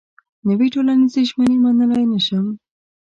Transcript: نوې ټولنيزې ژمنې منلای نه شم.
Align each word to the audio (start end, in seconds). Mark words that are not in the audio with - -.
نوې 0.47 0.67
ټولنيزې 0.73 1.21
ژمنې 1.29 1.57
منلای 1.63 2.05
نه 2.11 2.19
شم. 2.25 2.45